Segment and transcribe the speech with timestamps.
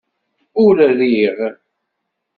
[0.63, 1.37] Ur riɣ